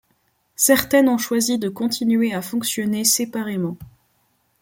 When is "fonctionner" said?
2.41-3.03